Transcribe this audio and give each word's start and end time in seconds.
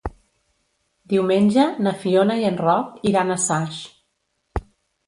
Diumenge 1.13 1.67
na 1.89 1.93
Fiona 2.01 2.39
i 2.45 2.49
en 2.53 2.59
Roc 2.65 3.07
iran 3.13 3.31
a 3.31 3.39
Saix. 3.49 3.85